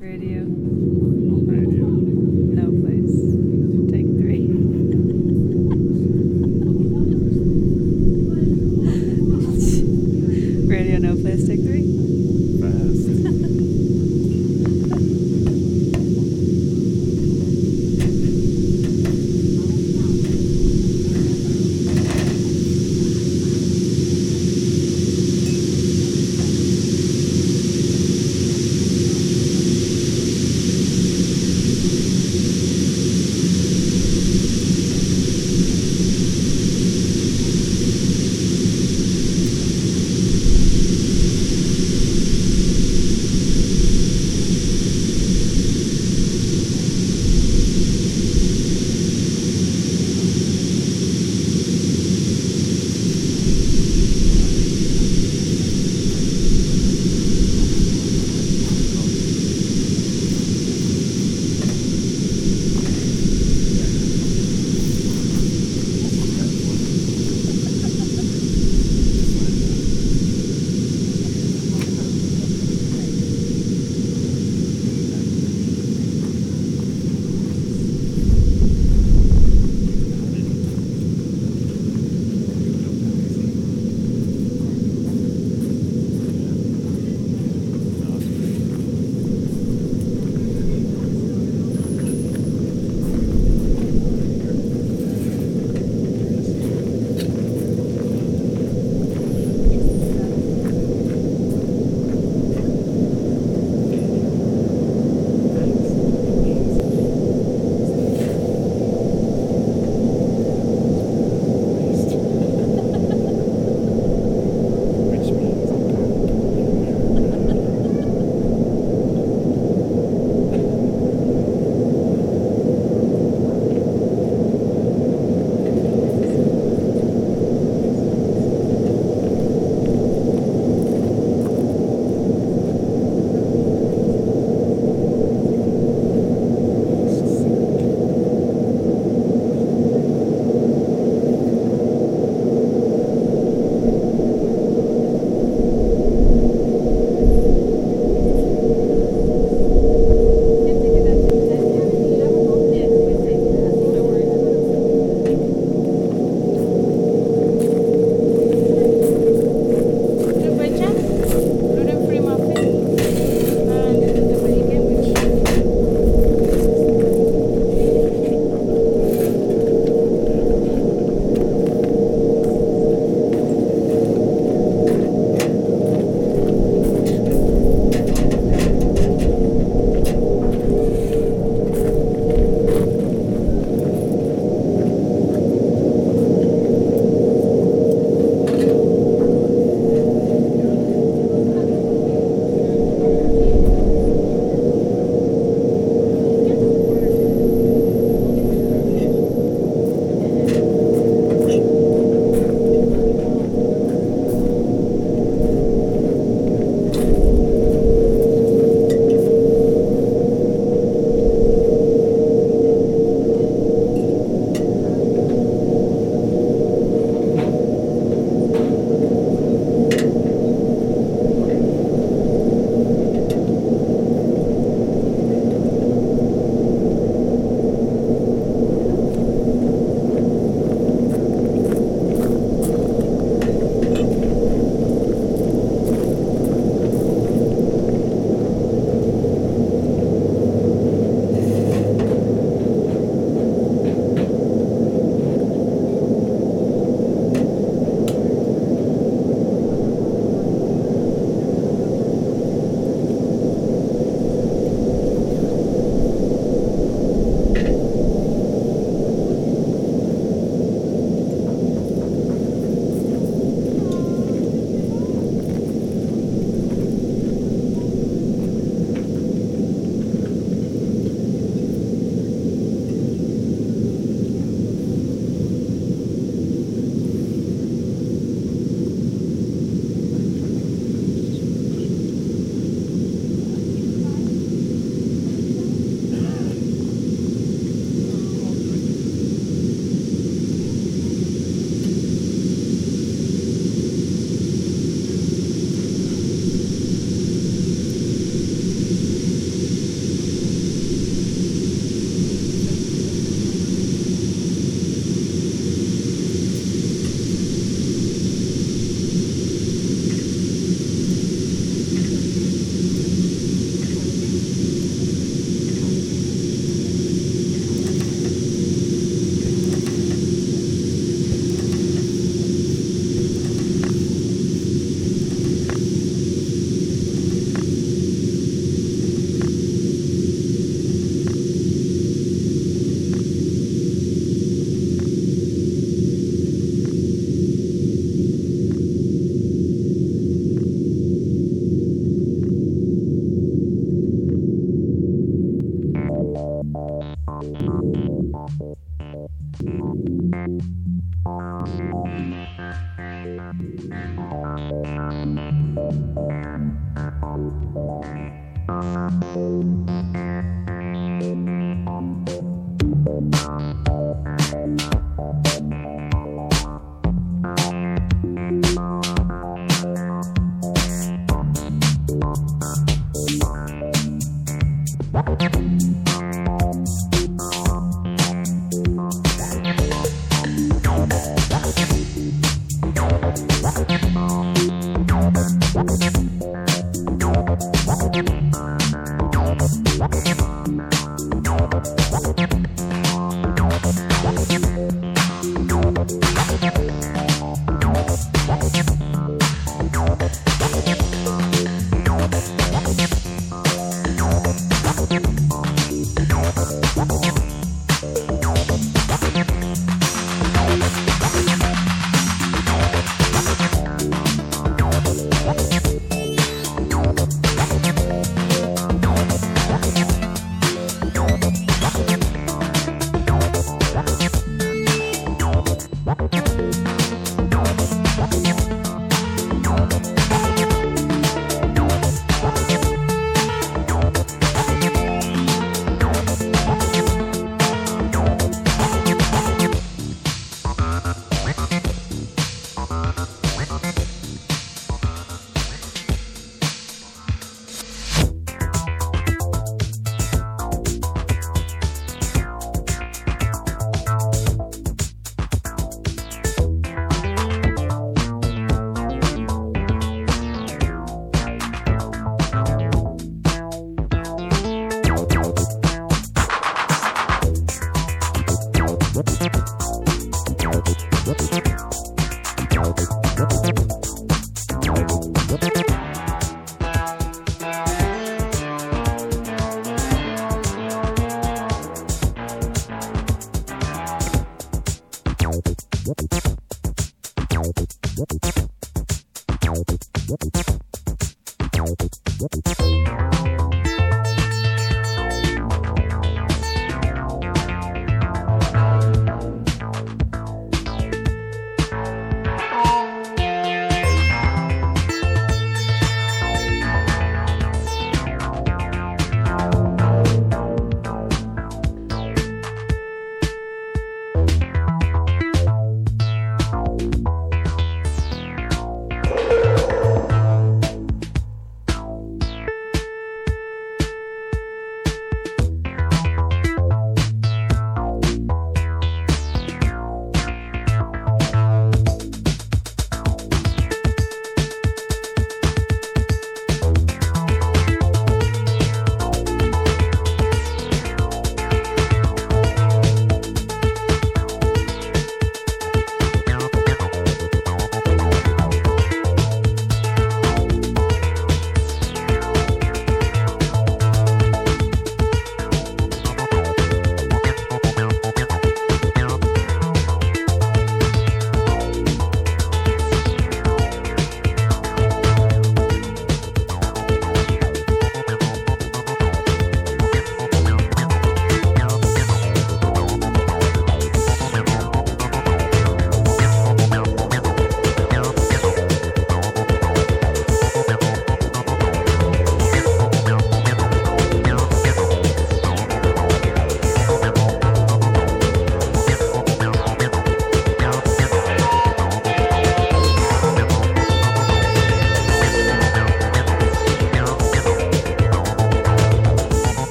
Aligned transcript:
Radio. 0.00 0.85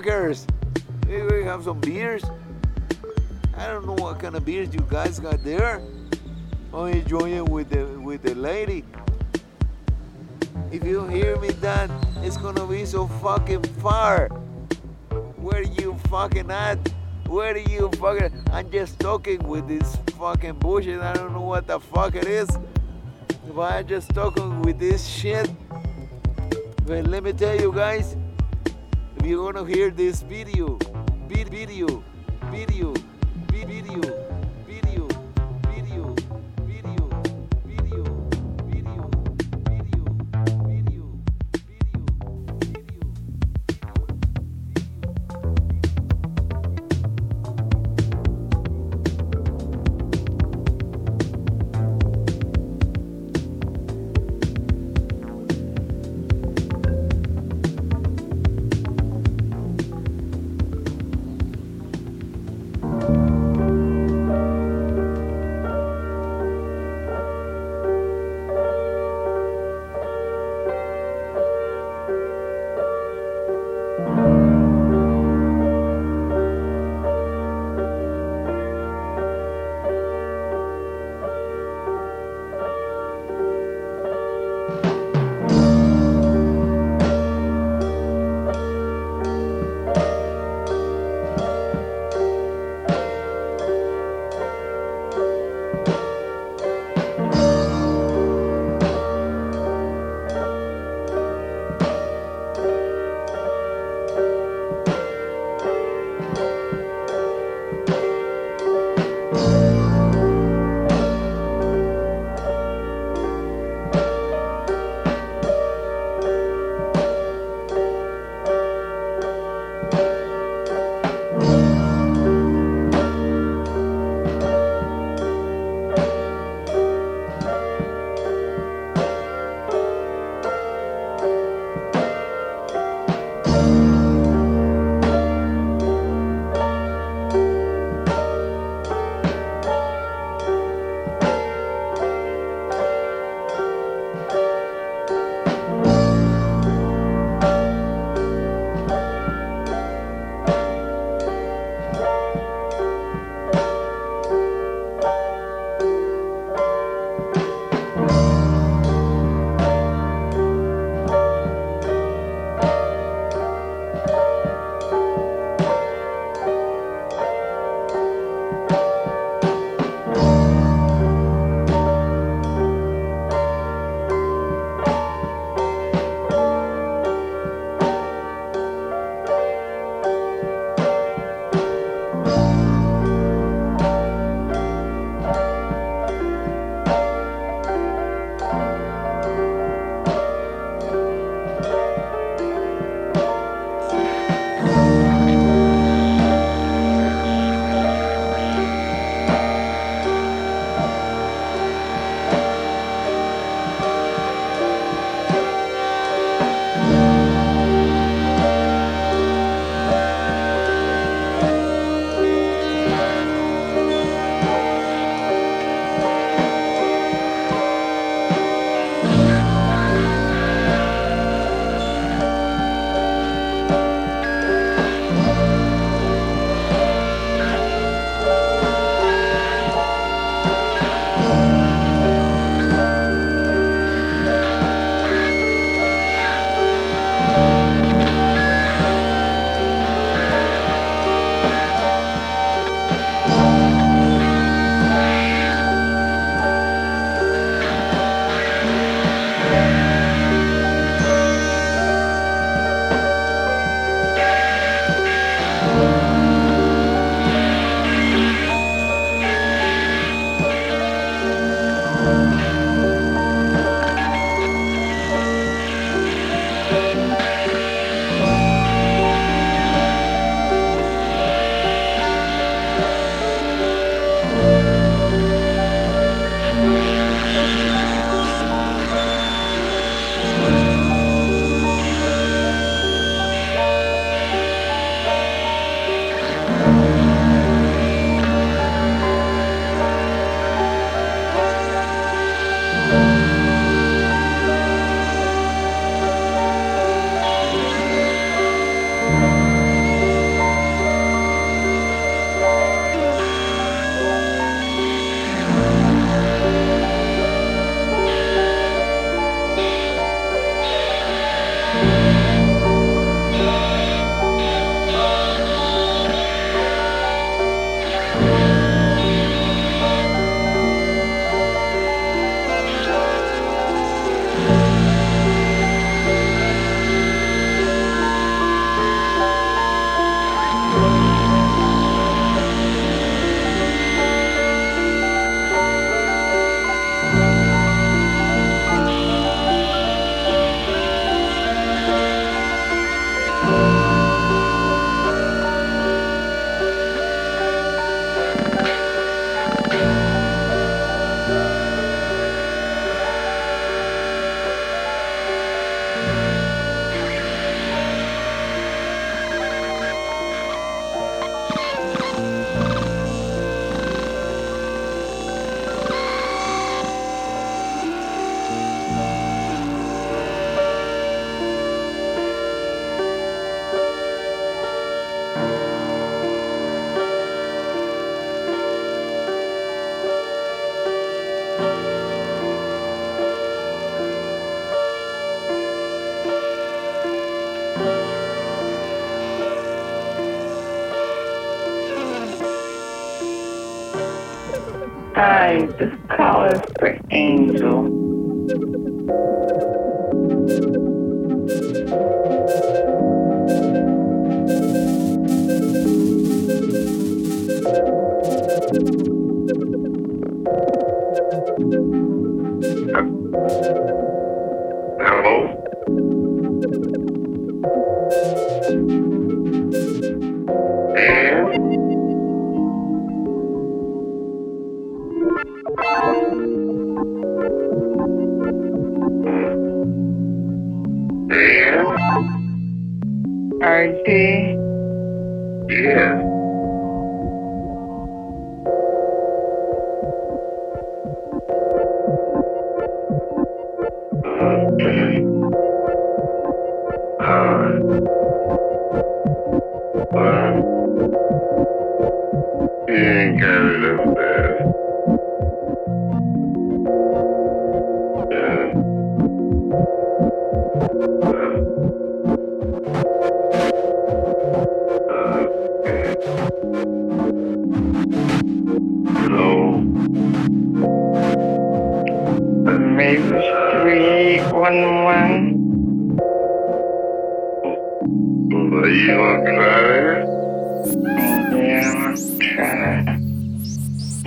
Fuckers. 0.00 0.46
Maybe 1.06 1.22
we 1.22 1.44
have 1.44 1.64
some 1.64 1.80
beers. 1.80 2.24
I 3.56 3.66
don't 3.66 3.86
know 3.86 3.94
what 3.94 4.18
kind 4.20 4.34
of 4.34 4.44
beers 4.44 4.72
you 4.72 4.80
guys 4.88 5.18
got 5.18 5.42
there. 5.44 5.82
I'm 6.72 6.86
enjoying 6.88 7.44
with 7.46 7.70
the 7.70 7.84
with 8.00 8.22
the 8.22 8.34
lady. 8.34 8.84
If 10.70 10.84
you 10.84 11.06
hear 11.06 11.36
me, 11.38 11.50
Dan, 11.60 11.90
it's 12.22 12.36
gonna 12.36 12.66
be 12.66 12.86
so 12.86 13.08
fucking 13.20 13.64
far. 13.82 14.28
Where 15.36 15.58
are 15.58 15.62
you 15.62 15.96
fucking 16.08 16.50
at? 16.50 16.78
Where 17.26 17.54
are 17.54 17.58
you 17.58 17.90
fucking? 17.98 18.32
I'm 18.52 18.70
just 18.70 18.98
talking 19.00 19.42
with 19.46 19.68
this 19.68 19.96
fucking 20.18 20.54
bullshit. 20.60 21.00
I 21.00 21.12
don't 21.12 21.32
know 21.32 21.42
what 21.42 21.66
the 21.66 21.80
fuck 21.80 22.14
it 22.14 22.26
is. 22.26 22.48
But 23.54 23.72
I'm 23.72 23.86
just 23.86 24.14
talking 24.14 24.62
with 24.62 24.78
this 24.78 25.06
shit. 25.06 25.50
But 26.86 27.06
let 27.06 27.24
me 27.24 27.32
tell 27.32 27.60
you 27.60 27.72
guys, 27.72 28.16
you're 29.30 29.52
gonna 29.52 29.64
hear 29.64 29.90
this 29.90 30.22
video, 30.22 30.76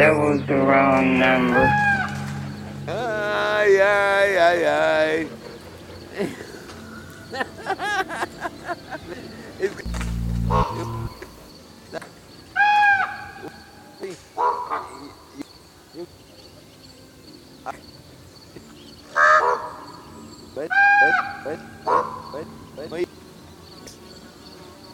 That 0.04 0.18
was 0.18 0.46
the 0.48 0.56
wrong 0.56 1.18
number. 1.18 1.64
Ay, 2.90 3.80
ay, 3.80 4.36
ay, 4.36 4.60
ay. 4.68 5.28
It's-. 9.62 9.82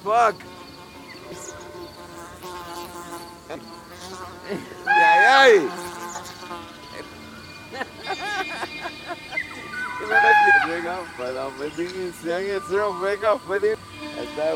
Fuck. 0.04 0.38
Ay, 4.88 5.70
llega 10.66 10.98
para 11.18 11.48
o 11.48 11.52
medinho 11.52 12.14
se 12.14 12.30
esse 12.30 12.76
um 12.76 12.94
mega 12.94 13.38
foi 13.40 13.78
essa 14.18 14.56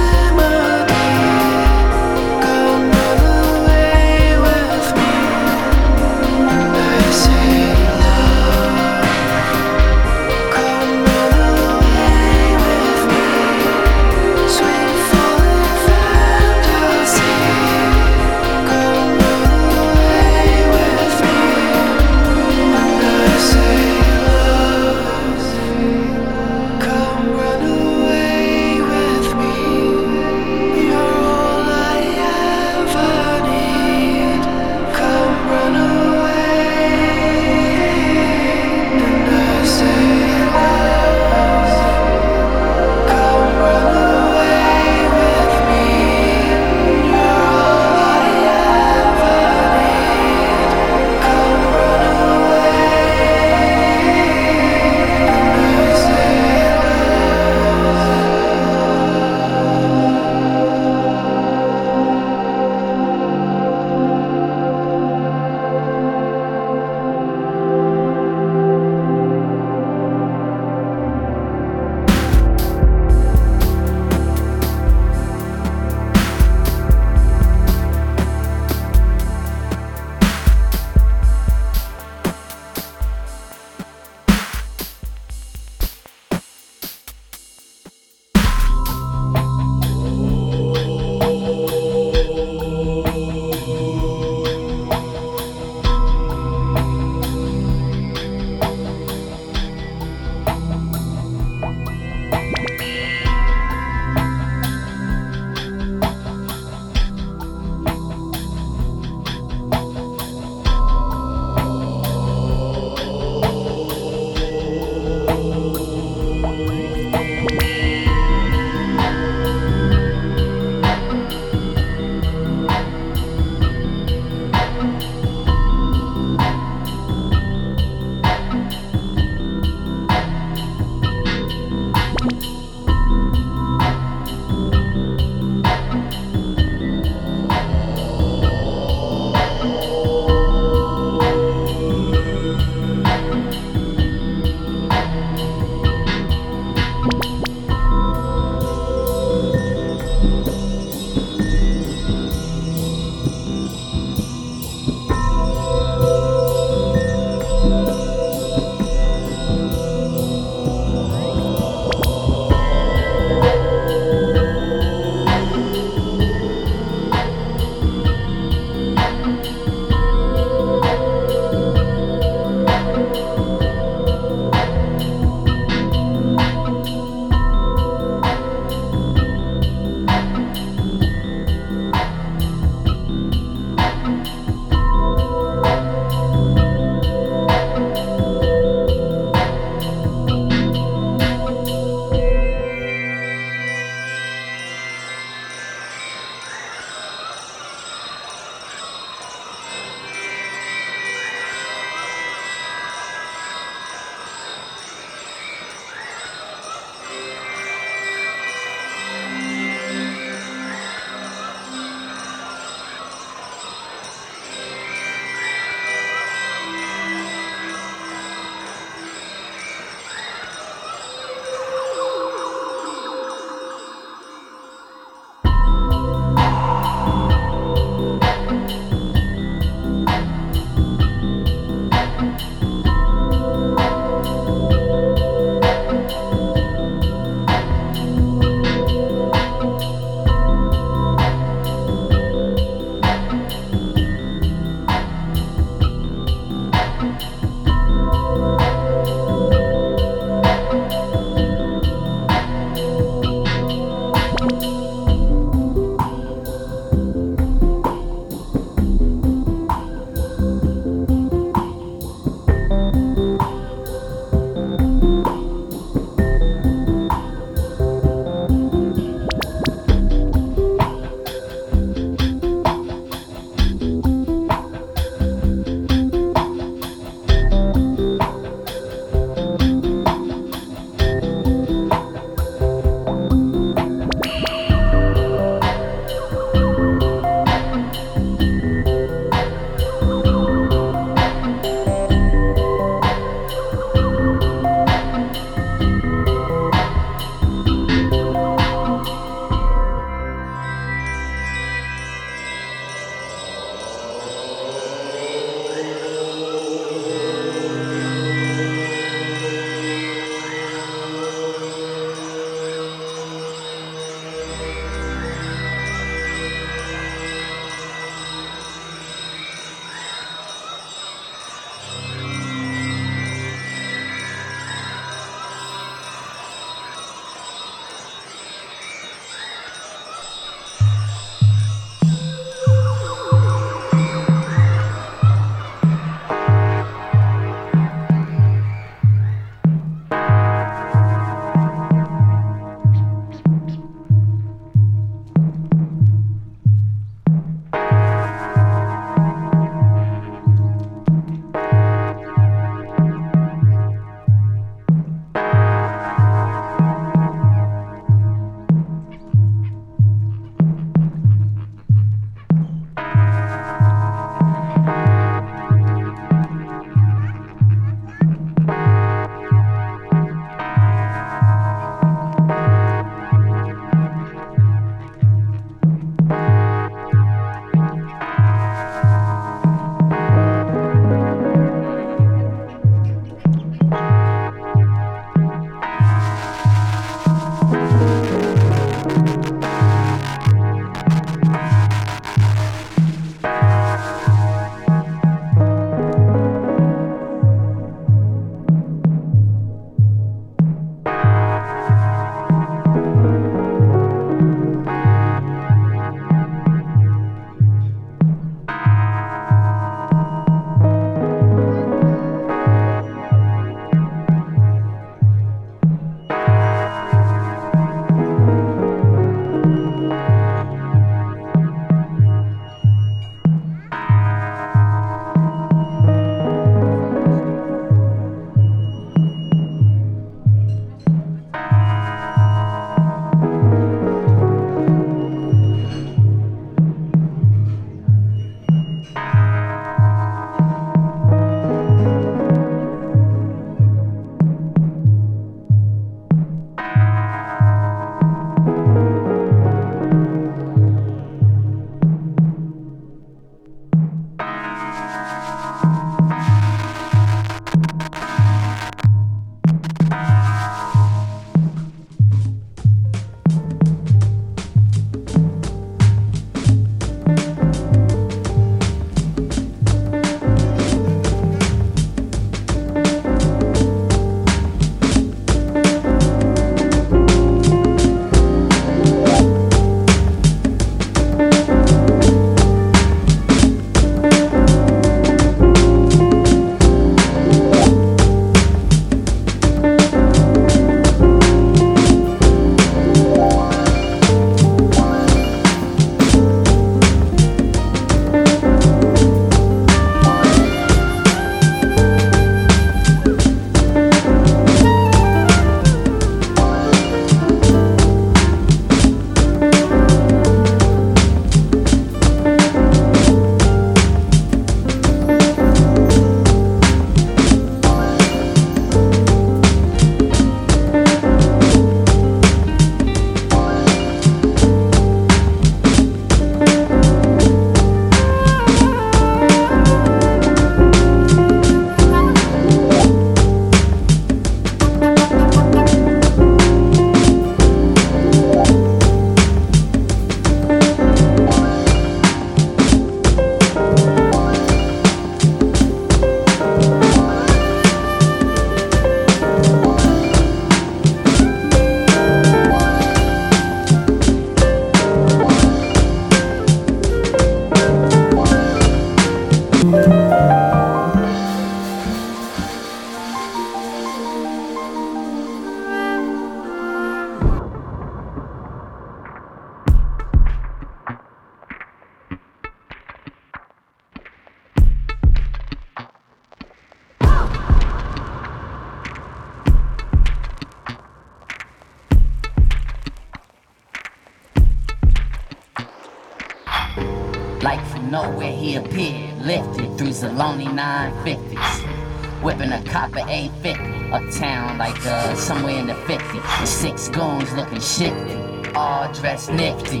From 588.08 588.22
nowhere 588.22 588.52
he 588.52 588.76
appeared, 588.76 589.36
lifted 589.42 589.98
through 589.98 590.08
Zaloni 590.08 590.64
950s. 590.64 592.42
Whipping 592.42 592.72
a 592.72 592.82
copper 592.84 593.22
850 593.28 594.12
uptown 594.12 594.78
like 594.78 595.04
uh, 595.04 595.34
somewhere 595.34 595.78
in 595.78 595.88
the 595.88 595.92
50s. 595.92 596.60
With 596.60 596.68
six 596.70 597.08
goons 597.08 597.52
looking 597.52 597.80
shifty, 597.80 598.72
all 598.74 599.12
dressed 599.12 599.52
nifty. 599.52 600.00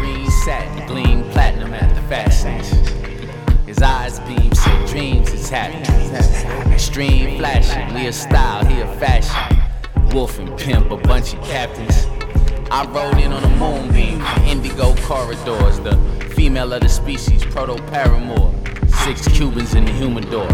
Green 0.00 0.30
satin, 0.42 0.86
gleam 0.88 1.22
platinum 1.30 1.74
at 1.74 1.94
the 1.94 2.02
fastness. 2.08 2.70
His 3.66 3.80
eyes 3.80 4.18
beam, 4.20 4.52
said 4.52 4.88
dreams 4.88 5.32
is 5.32 5.48
happening. 5.48 6.72
Extreme 6.72 7.38
flashing, 7.38 7.94
Leah 7.94 8.12
style, 8.12 8.66
he 8.66 8.80
a 8.80 8.96
fashion. 8.96 9.59
Wolf 10.12 10.38
and 10.40 10.58
pimp, 10.58 10.90
a 10.90 10.96
bunch 10.96 11.34
of 11.34 11.42
captains. 11.42 12.06
I 12.70 12.84
rode 12.86 13.18
in 13.18 13.32
on 13.32 13.44
a 13.44 13.56
moonbeam, 13.56 14.20
indigo 14.46 14.94
corridors, 15.02 15.78
the 15.80 15.96
female 16.34 16.72
of 16.72 16.80
the 16.80 16.88
species, 16.88 17.44
proto 17.44 17.80
paramour. 17.84 18.52
Six 19.04 19.28
Cubans 19.28 19.74
in 19.74 19.84
the 19.84 19.92
humidor. 19.92 20.48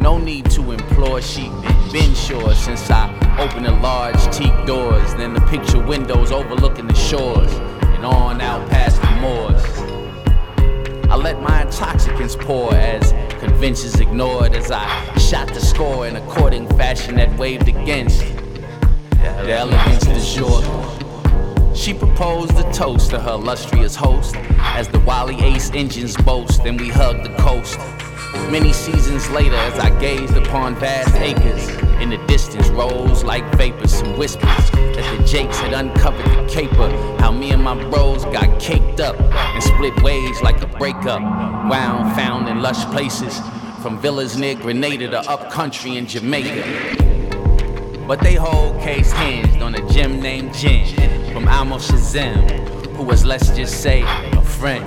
No 0.00 0.18
need 0.18 0.50
to 0.50 0.72
implore, 0.72 1.22
she 1.22 1.48
been 1.92 2.14
sure 2.14 2.54
since 2.54 2.90
I 2.90 3.08
opened 3.38 3.66
the 3.66 3.72
large 3.72 4.22
teak 4.36 4.52
doors. 4.66 5.14
Then 5.14 5.32
the 5.32 5.40
picture 5.42 5.78
windows 5.78 6.30
overlooking 6.30 6.86
the 6.86 6.94
shores 6.94 7.52
and 7.52 8.04
on 8.04 8.40
out 8.42 8.68
past 8.68 9.00
the 9.00 9.10
moors. 9.20 9.62
I 11.10 11.16
let 11.16 11.40
my 11.40 11.62
intoxicants 11.62 12.36
pour 12.36 12.74
as 12.74 13.12
conventions 13.40 13.98
ignored 14.00 14.54
as 14.54 14.70
I 14.70 14.86
shot 15.18 15.48
the 15.48 15.60
score 15.60 16.06
in 16.06 16.16
a 16.16 16.26
courting 16.26 16.68
fashion 16.76 17.16
that 17.16 17.34
waved 17.38 17.68
against 17.68 18.22
elegance 19.52 20.04
du 20.04 20.20
jour. 20.20 20.62
She 21.74 21.92
proposed 21.92 22.56
a 22.56 22.72
toast 22.72 23.10
to 23.10 23.20
her 23.20 23.32
illustrious 23.32 23.94
host 23.94 24.36
as 24.58 24.88
the 24.88 25.00
Wally 25.00 25.36
Ace 25.40 25.70
engines 25.72 26.16
boast, 26.16 26.60
and 26.60 26.80
we 26.80 26.88
hugged 26.88 27.24
the 27.24 27.34
coast. 27.36 27.78
Many 28.50 28.72
seasons 28.72 29.28
later, 29.30 29.54
as 29.54 29.78
I 29.78 29.90
gazed 30.00 30.36
upon 30.36 30.76
vast 30.76 31.14
acres, 31.16 31.68
in 32.00 32.10
the 32.10 32.18
distance 32.26 32.68
rose 32.68 33.24
like 33.24 33.44
vapors, 33.56 33.92
some 33.94 34.16
whispers 34.16 34.70
that 34.70 35.16
the 35.18 35.24
Jakes 35.24 35.58
had 35.58 35.72
uncovered 35.72 36.24
the 36.24 36.48
caper. 36.48 36.90
How 37.18 37.32
me 37.32 37.50
and 37.50 37.62
my 37.62 37.74
bros 37.90 38.24
got 38.26 38.60
caked 38.60 39.00
up 39.00 39.18
and 39.20 39.62
split 39.62 40.00
ways 40.02 40.40
like 40.42 40.62
a 40.62 40.66
breakup. 40.66 41.20
Wound 41.20 42.14
found 42.14 42.48
in 42.48 42.62
lush 42.62 42.84
places, 42.86 43.40
from 43.82 43.98
villas 43.98 44.36
near 44.36 44.54
Grenada 44.54 45.08
to 45.08 45.20
upcountry 45.30 45.96
in 45.96 46.06
Jamaica. 46.06 46.93
But 48.06 48.20
they 48.20 48.34
whole 48.34 48.78
case 48.80 49.10
hinged 49.12 49.62
on 49.62 49.74
a 49.74 49.88
gem 49.90 50.20
named 50.20 50.52
Jin 50.52 51.32
from 51.32 51.48
Almo 51.48 51.78
Shazam, 51.78 52.50
who 52.96 53.02
was, 53.02 53.24
let's 53.24 53.48
just 53.56 53.80
say, 53.82 54.02
a 54.02 54.42
friend. 54.42 54.84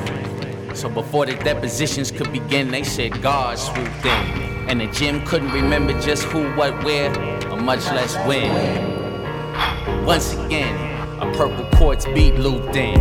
So 0.77 0.87
before 0.87 1.25
the 1.25 1.33
depositions 1.33 2.11
could 2.11 2.31
begin, 2.31 2.69
they 2.69 2.83
said 2.83 3.19
God 3.23 3.57
swooped 3.57 4.05
in. 4.05 4.69
And 4.69 4.81
the 4.81 4.87
gym 4.87 5.25
couldn't 5.25 5.51
remember 5.51 5.99
just 5.99 6.25
who, 6.25 6.53
what, 6.53 6.83
where, 6.83 7.09
or 7.49 7.57
much 7.59 7.85
less 7.87 8.15
when. 8.27 10.05
Once 10.05 10.33
again, 10.33 10.75
a 11.19 11.31
purple 11.35 11.65
quartz 11.75 12.05
beat 12.05 12.35
looped 12.35 12.75
in. 12.75 12.99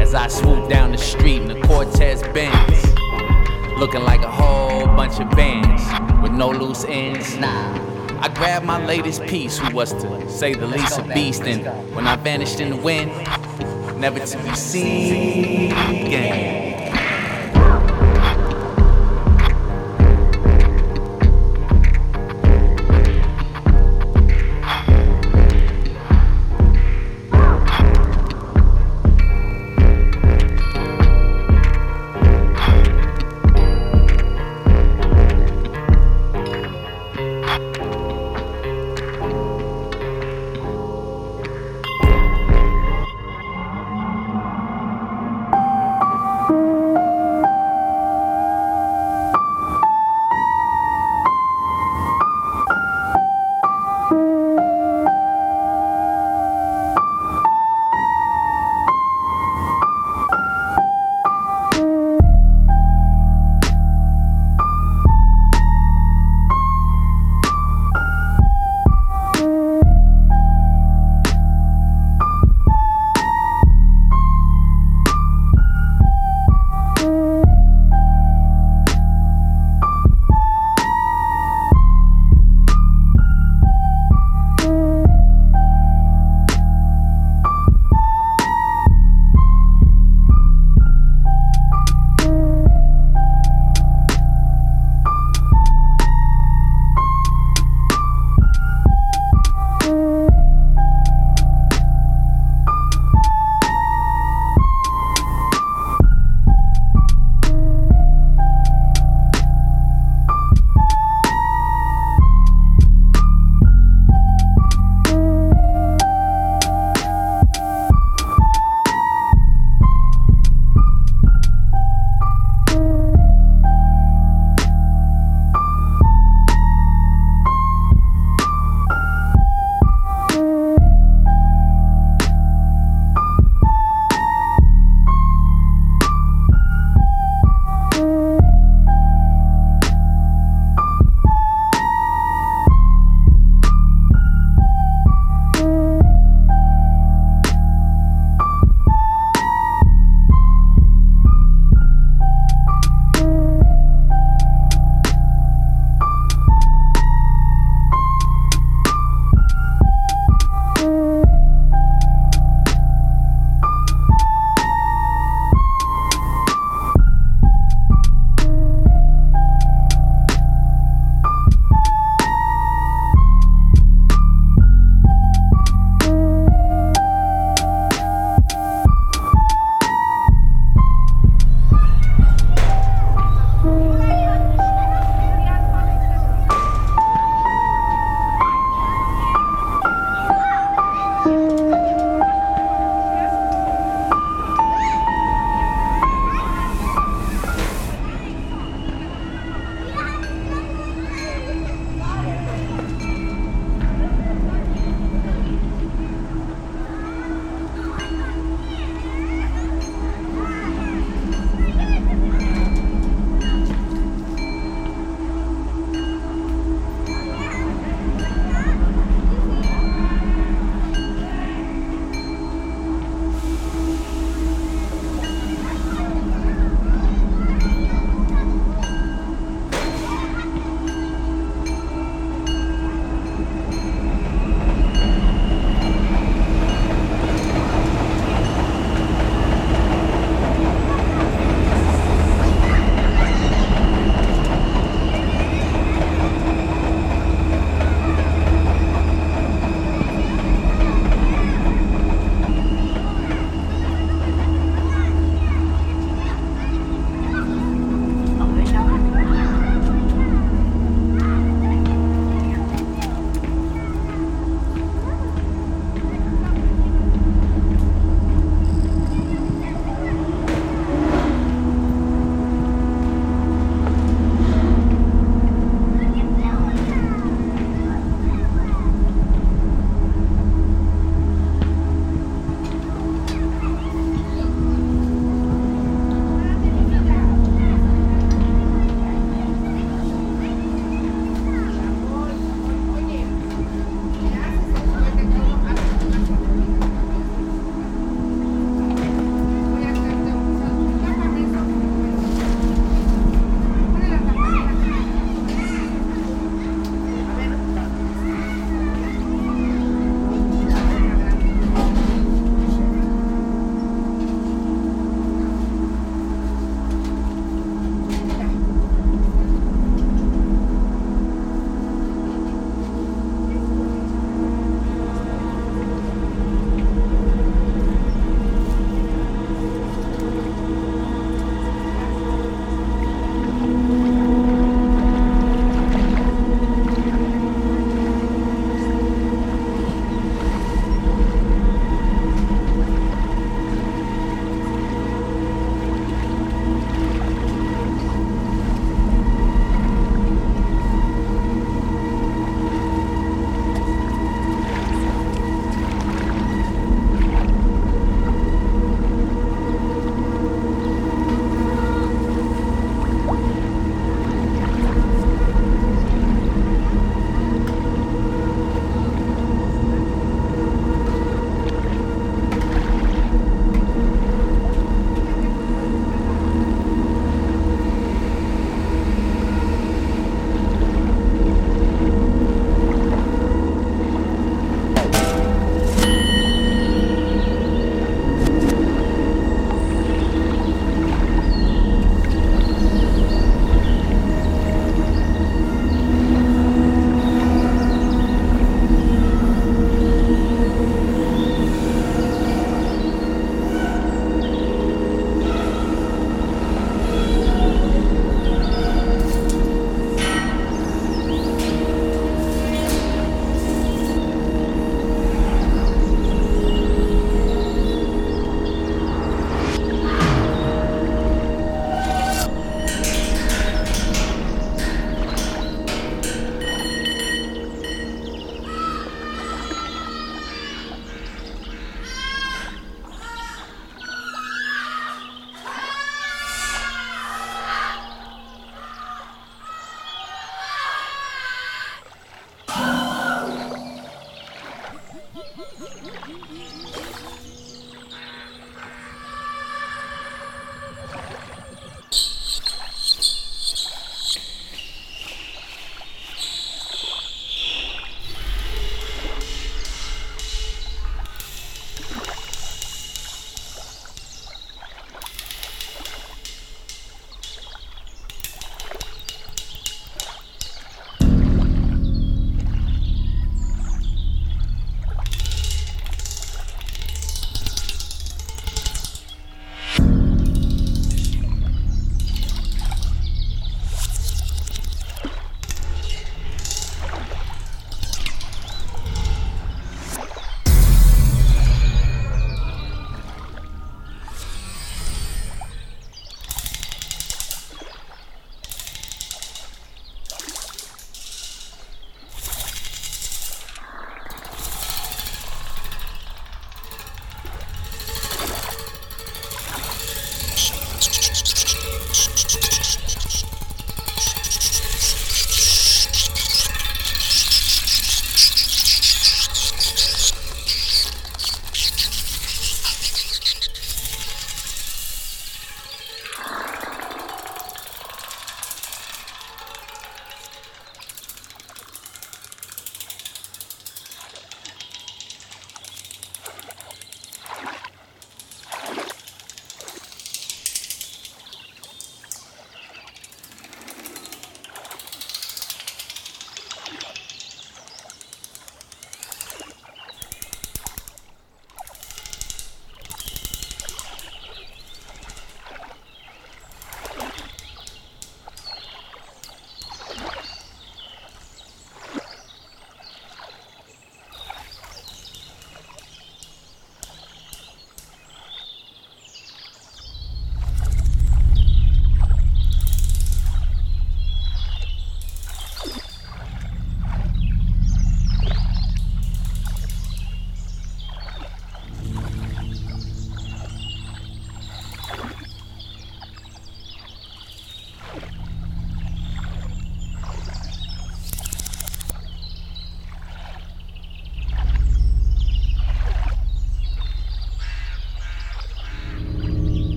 As 0.00 0.14
I 0.14 0.28
swooped 0.28 0.70
down 0.70 0.92
the 0.92 0.98
street 0.98 1.42
in 1.42 1.48
the 1.48 1.60
Cortez 1.66 2.22
Benz. 2.32 2.84
Looking 3.76 4.04
like 4.04 4.22
a 4.22 4.30
whole 4.30 4.86
bunch 4.86 5.18
of 5.18 5.28
bands 5.30 5.82
with 6.22 6.30
no 6.30 6.50
loose 6.50 6.84
ends. 6.84 7.36
Nah, 7.38 7.91
I 8.22 8.28
grabbed 8.28 8.64
my 8.64 8.84
latest 8.86 9.26
piece, 9.26 9.58
who 9.58 9.74
was 9.74 9.92
to 9.94 10.30
say 10.30 10.54
the 10.54 10.68
least 10.68 10.96
a 10.96 11.02
beast, 11.02 11.42
and 11.42 11.66
when 11.92 12.06
I 12.06 12.14
vanished 12.14 12.60
in 12.60 12.70
the 12.70 12.76
wind, 12.76 13.10
never 14.00 14.20
to 14.24 14.38
be 14.44 14.54
seen 14.54 15.72
again. 15.72 16.71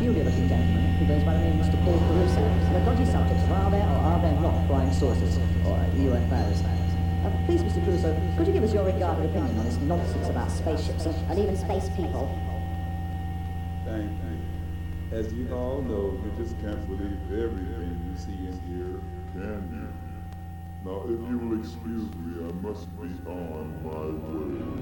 With 0.00 0.16
a 0.16 0.22
very 0.22 0.22
peculiar 0.22 0.24
looking 0.24 0.48
gentleman 0.48 0.94
who 0.96 1.06
goes 1.06 1.24
by 1.24 1.34
the 1.34 1.40
name 1.40 1.60
of 1.60 1.66
Mr. 1.66 1.84
Paul 1.84 1.98
Caruso. 1.98 2.42
The 2.72 2.80
dodgy 2.84 3.04
subjects 3.04 3.42
of 3.44 3.52
are 3.52 3.70
there 3.70 3.82
or 3.82 3.98
are 3.98 4.20
there 4.20 4.40
not 4.40 4.66
flying 4.66 4.92
saucers 4.92 5.38
or 5.66 5.76
UFOs? 5.96 6.64
Uh, 7.24 7.46
please, 7.46 7.62
Mr. 7.62 7.84
Caruso, 7.84 8.14
could 8.36 8.46
you 8.46 8.52
give 8.52 8.62
us 8.62 8.72
your 8.72 8.84
regarded 8.84 9.30
opinion 9.30 9.58
on 9.58 9.64
this 9.64 9.76
nonsense 9.78 10.28
about 10.28 10.50
spaceships 10.50 11.06
and, 11.06 11.14
and 11.30 11.38
even 11.38 11.56
space 11.56 11.88
people? 11.96 12.30
Thank 13.84 14.10
you. 14.10 15.16
As 15.16 15.32
you 15.32 15.52
all 15.52 15.82
know, 15.82 16.20
you 16.22 16.32
just 16.36 16.58
can't 16.60 16.86
believe 16.86 17.18
everything 17.32 17.98
you 18.06 18.16
see 18.18 18.38
and 18.46 18.60
hear, 18.68 19.00
can 19.32 19.62
you? 19.72 19.88
Now, 20.84 21.02
if 21.04 21.18
you 21.28 21.38
will 21.38 21.58
excuse 21.58 22.06
me, 22.14 22.46
I 22.46 22.52
must 22.62 22.86
be 23.00 23.08
on 23.28 23.82
my 23.82 24.06
way. 24.14 24.77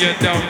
You 0.00 0.14
don't 0.20 0.47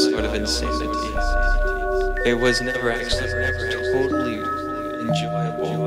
sort 0.00 0.24
of 0.24 0.34
insanity, 0.34 1.12
it 2.24 2.38
was 2.38 2.60
never 2.62 2.90
actually 2.90 3.28
totally 3.92 4.36
enjoyable 5.00 5.80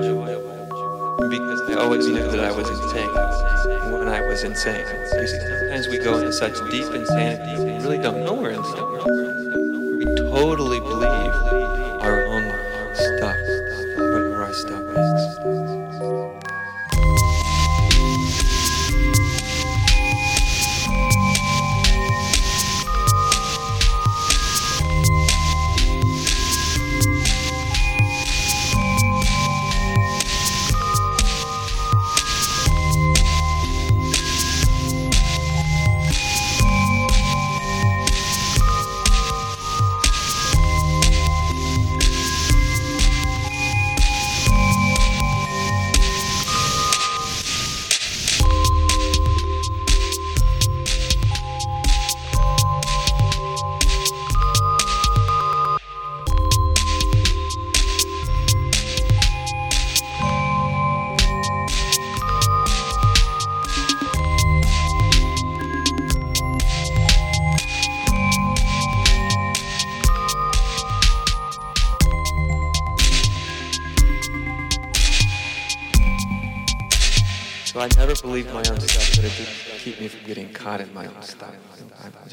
because 1.29 1.61
I 1.69 1.73
always 1.75 2.07
knew 2.07 2.27
that 2.29 2.39
I 2.39 2.51
was 2.51 2.69
insane 2.69 3.09
when 3.91 4.07
I 4.07 4.21
was 4.21 4.43
insane. 4.43 4.85
You 5.13 5.27
see, 5.27 5.39
sometimes 5.39 5.87
we 5.87 5.97
go 5.97 6.17
into 6.17 6.31
such 6.31 6.53
deep 6.69 6.93
insanity 6.93 7.63
we 7.63 7.71
really 7.79 7.97
don't 7.97 8.23
know 8.23 8.33
where 8.33 8.51
we're 8.51 8.59
insane. 8.59 9.97
We 9.97 10.05
totally 10.29 10.79
believe 10.79 11.92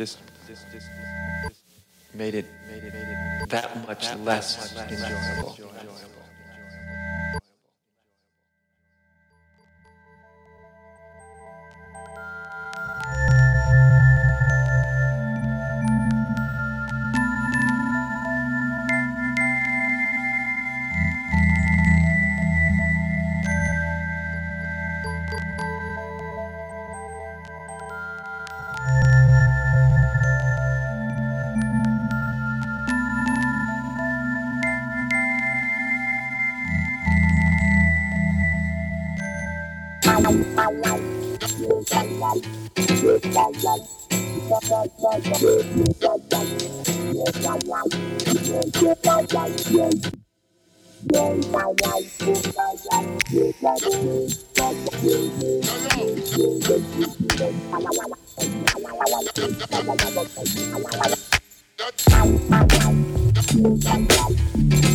Just, 0.00 0.18
just, 0.48 0.64
just 0.72 0.86
made 2.14 2.34
it, 2.34 2.46
made 2.70 2.84
it, 2.84 2.94
made 2.94 3.42
it 3.42 3.50
that 3.50 3.86
much 3.86 4.16
less 4.24 4.74
enjoyable. 4.74 6.19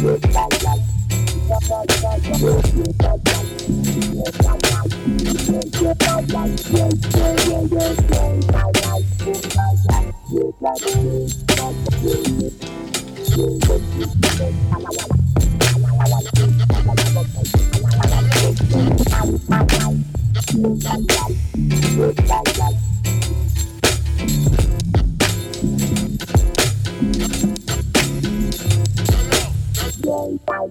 That's 0.06 1.05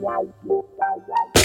wow. 0.05 0.27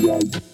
Yeah. 0.00 0.53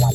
Yeah, 0.00 0.08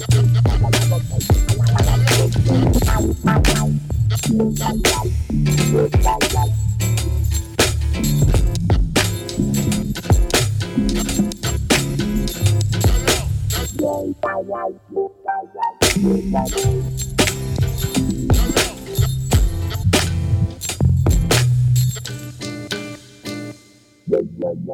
yeah, 24.37 24.53
yeah. 24.65 24.73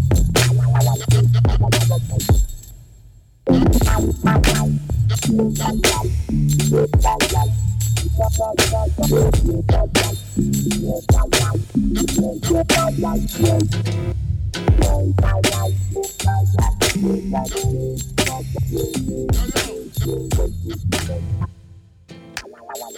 Yo, 1.43 1.57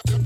yo. 0.05 0.22